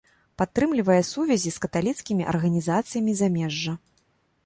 [0.41, 3.81] Падтрымлівае сувязі з каталіцкімі арганізацыямі замежжа.